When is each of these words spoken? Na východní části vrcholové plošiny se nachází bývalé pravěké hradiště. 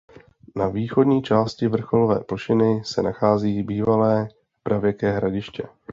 Na 0.55 0.67
východní 0.69 1.21
části 1.23 1.67
vrcholové 1.67 2.19
plošiny 2.19 2.81
se 2.85 3.01
nachází 3.01 3.63
bývalé 3.63 4.29
pravěké 4.63 5.11
hradiště. 5.11 5.63